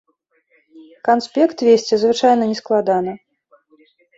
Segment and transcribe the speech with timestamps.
[1.09, 3.13] Канспект весці звычайна не складана.